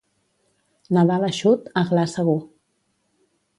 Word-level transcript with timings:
Nadal 0.97 1.27
eixut, 1.29 1.69
aglà 1.83 2.07
segur. 2.17 2.37